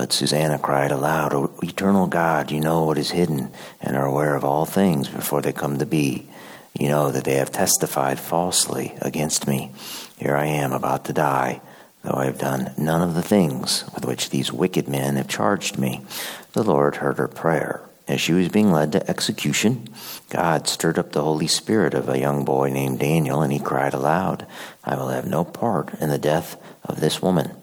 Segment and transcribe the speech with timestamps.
[0.00, 3.52] But Susanna cried aloud, O eternal God, you know what is hidden
[3.82, 6.26] and are aware of all things before they come to be.
[6.72, 9.72] You know that they have testified falsely against me.
[10.16, 11.60] Here I am about to die,
[12.02, 15.78] though I have done none of the things with which these wicked men have charged
[15.78, 16.00] me.
[16.54, 17.82] The Lord heard her prayer.
[18.08, 19.86] As she was being led to execution,
[20.30, 23.92] God stirred up the Holy Spirit of a young boy named Daniel, and he cried
[23.92, 24.46] aloud,
[24.82, 27.54] I will have no part in the death of this woman.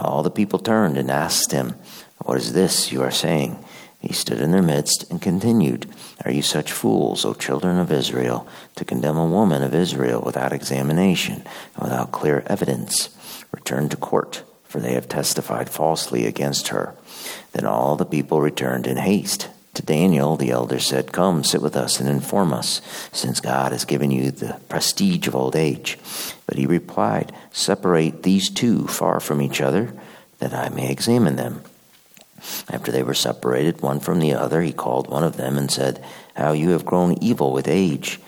[0.00, 1.74] All the people turned and asked him,
[2.18, 3.62] What is this you are saying?
[4.00, 5.86] He stood in their midst and continued,
[6.24, 10.52] Are you such fools, O children of Israel, to condemn a woman of Israel without
[10.52, 11.42] examination
[11.74, 13.08] and without clear evidence?
[13.50, 16.94] Return to court, for they have testified falsely against her.
[17.52, 19.48] Then all the people returned in haste.
[19.78, 23.84] To Daniel, the elder said, Come, sit with us and inform us, since God has
[23.84, 25.96] given you the prestige of old age.
[26.46, 29.92] But he replied, Separate these two far from each other,
[30.40, 31.62] that I may examine them.
[32.68, 36.04] After they were separated one from the other, he called one of them and said,
[36.34, 38.18] How you have grown evil with age.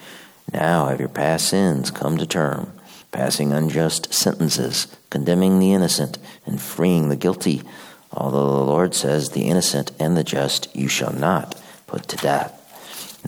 [0.52, 2.72] Now have your past sins come to term,
[3.10, 7.62] passing unjust sentences, condemning the innocent, and freeing the guilty
[8.12, 12.56] although the Lord says, The innocent and the just you shall not put to death.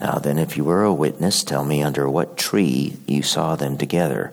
[0.01, 3.77] Now then, if you were a witness, tell me under what tree you saw them
[3.77, 4.33] together.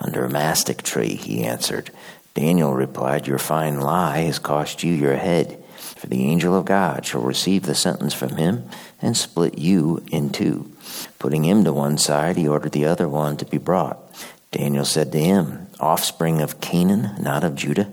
[0.00, 1.90] Under a mastic tree, he answered.
[2.34, 5.62] Daniel replied, Your fine lie has cost you your head.
[5.76, 8.68] For the angel of God shall receive the sentence from him
[9.00, 10.72] and split you in two.
[11.18, 13.98] Putting him to one side, he ordered the other one to be brought.
[14.50, 17.90] Daniel said to him, Offspring of Canaan, not of Judah,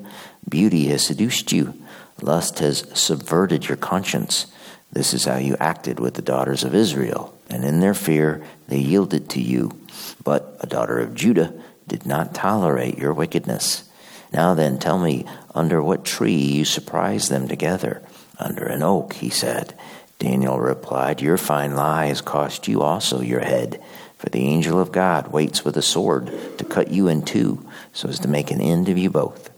[0.48, 1.74] beauty has seduced you
[2.22, 4.48] Lust has subverted your conscience.
[4.92, 8.80] This is how you acted with the daughters of Israel, and in their fear they
[8.80, 9.80] yielded to you.
[10.24, 11.54] But a daughter of Judah
[11.88, 13.90] did not tolerate your wickedness.
[14.32, 15.26] Now then, tell me,
[15.56, 18.02] under what tree you surprised them together?
[18.38, 19.78] Under an oak, he said.
[20.20, 23.82] Daniel replied, Your fine lie has cost you also your head.
[24.18, 28.10] For the angel of God waits with a sword to cut you in two, so
[28.10, 29.49] as to make an end of you both.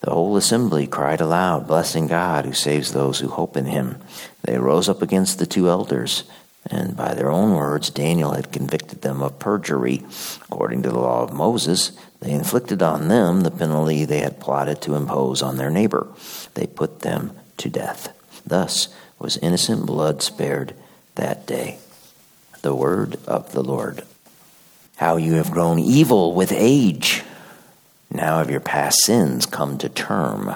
[0.00, 4.00] The whole assembly cried aloud, blessing God who saves those who hope in him.
[4.42, 6.24] They rose up against the two elders,
[6.70, 10.02] and by their own words, Daniel had convicted them of perjury.
[10.50, 14.80] According to the law of Moses, they inflicted on them the penalty they had plotted
[14.82, 16.06] to impose on their neighbor.
[16.54, 18.16] They put them to death.
[18.46, 20.74] Thus was innocent blood spared
[21.16, 21.78] that day.
[22.62, 24.02] The word of the Lord.
[24.96, 27.22] How you have grown evil with age
[28.10, 30.54] now have your past sins come to term.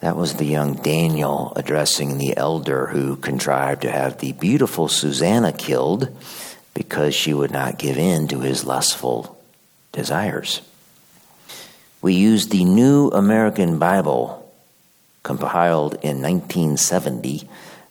[0.00, 5.52] That was the young Daniel addressing the elder who contrived to have the beautiful Susanna
[5.52, 6.16] killed
[6.74, 9.38] because she would not give in to his lustful
[9.92, 10.62] desires.
[12.00, 14.50] We use the New American Bible
[15.22, 17.46] compiled in 1970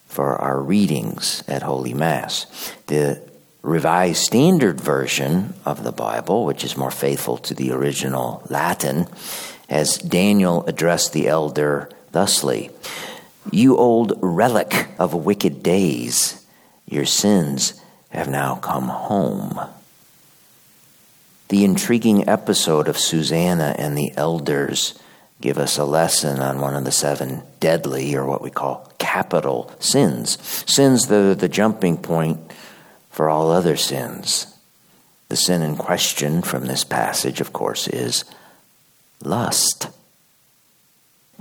[0.08, 2.48] for our readings at Holy Mass.
[2.88, 3.22] The
[3.62, 9.08] Revised Standard Version of the Bible, which is more faithful to the original Latin,
[9.68, 12.72] as Daniel addressed the elder thusly
[13.52, 16.46] You old relic of wicked days,
[16.86, 19.60] your sins have now come home.
[21.50, 24.98] The intriguing episode of Susanna and the elders
[25.42, 29.72] give us a lesson on one of the seven deadly, or what we call capital
[29.80, 30.38] sins.
[30.72, 32.40] Sins that are the jumping point
[33.20, 34.48] for all other sins.
[35.28, 38.24] The sin in question from this passage, of course, is
[39.22, 39.90] lust.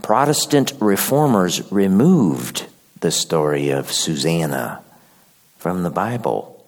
[0.02, 2.66] Protestant reformers removed
[2.98, 4.82] the story of Susanna
[5.58, 6.66] from the Bible.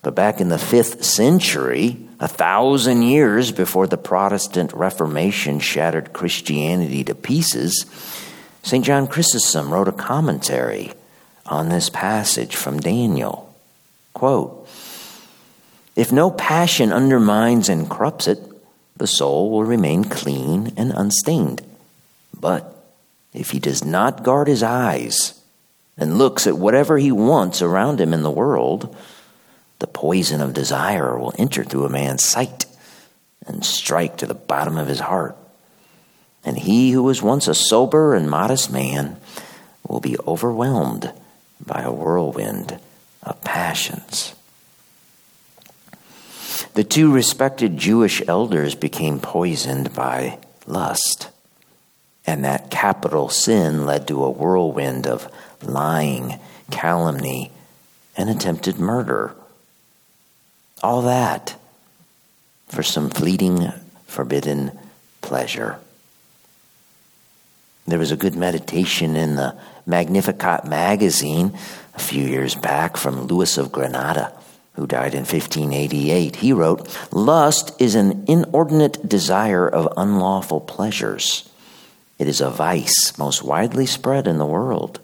[0.00, 7.04] But back in the fifth century, a thousand years before the Protestant Reformation shattered Christianity
[7.04, 7.84] to pieces,
[8.62, 8.86] St.
[8.86, 10.92] John Chrysostom wrote a commentary
[11.44, 13.49] on this passage from Daniel.
[14.20, 14.68] Quote
[15.96, 18.38] If no passion undermines and corrupts it,
[18.94, 21.62] the soul will remain clean and unstained.
[22.38, 22.84] But
[23.32, 25.40] if he does not guard his eyes
[25.96, 28.94] and looks at whatever he wants around him in the world,
[29.78, 32.66] the poison of desire will enter through a man's sight
[33.46, 35.34] and strike to the bottom of his heart.
[36.44, 39.16] And he who was once a sober and modest man
[39.88, 41.10] will be overwhelmed
[41.64, 42.78] by a whirlwind
[43.22, 44.34] of passions.
[46.74, 51.28] The two respected Jewish elders became poisoned by lust.
[52.26, 55.30] And that capital sin led to a whirlwind of
[55.62, 56.38] lying,
[56.70, 57.50] calumny,
[58.16, 59.34] and attempted murder.
[60.82, 61.56] All that
[62.68, 63.72] for some fleeting,
[64.06, 64.78] forbidden
[65.22, 65.78] pleasure.
[67.86, 69.56] There was a good meditation in the
[69.86, 71.56] Magnificat magazine
[71.94, 74.32] a few years back from Louis of Granada,
[74.74, 76.36] who died in 1588.
[76.36, 81.50] He wrote, Lust is an inordinate desire of unlawful pleasures.
[82.18, 85.00] It is a vice most widely spread in the world,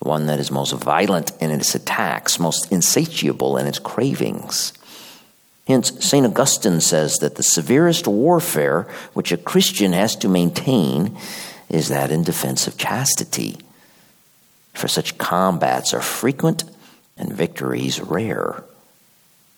[0.00, 4.72] one that is most violent in its attacks, most insatiable in its cravings.
[5.68, 6.26] Hence, St.
[6.26, 11.16] Augustine says that the severest warfare which a Christian has to maintain
[11.70, 13.56] is that in defense of chastity.
[14.74, 16.64] For such combats are frequent
[17.16, 18.64] and victories rare.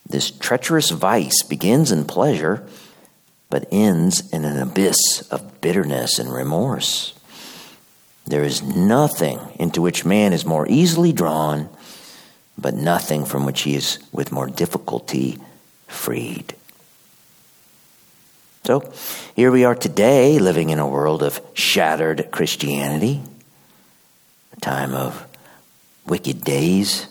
[0.09, 2.67] This treacherous vice begins in pleasure,
[3.49, 7.15] but ends in an abyss of bitterness and remorse.
[8.27, 11.69] There is nothing into which man is more easily drawn,
[12.59, 15.39] but nothing from which he is with more difficulty
[15.87, 16.55] freed.
[18.65, 18.93] So
[19.35, 23.21] here we are today, living in a world of shattered Christianity,
[24.57, 25.27] a time of
[26.07, 27.09] wicked days.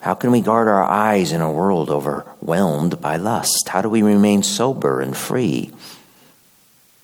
[0.00, 3.68] How can we guard our eyes in a world overwhelmed by lust?
[3.68, 5.70] How do we remain sober and free?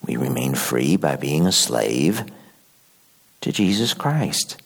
[0.07, 2.25] We remain free by being a slave
[3.43, 4.57] to Jesus Christ.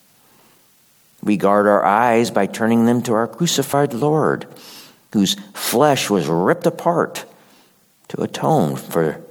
[1.21, 4.47] We guard our eyes by turning them to our crucified Lord
[5.11, 7.25] whose flesh was ripped apart
[8.09, 9.21] to atone for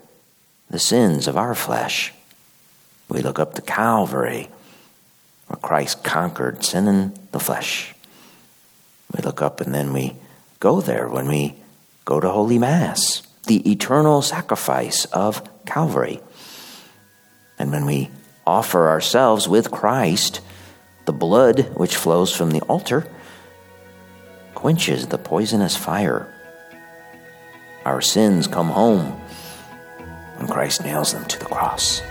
[0.69, 2.13] the sins of our flesh.
[3.09, 4.49] We look up to Calvary,
[5.47, 7.95] where Christ conquered sin in the flesh.
[9.15, 10.17] We look up and then we
[10.61, 11.55] go there when we
[12.05, 16.21] go to Holy Mass, the eternal sacrifice of Calvary.
[17.59, 18.11] And when we
[18.47, 20.41] offer ourselves with Christ,
[21.05, 23.09] the blood which flows from the altar,
[24.55, 26.33] quenches the poisonous fire.
[27.87, 29.13] Our sins come home
[30.39, 32.03] when Christ nails them to the cross.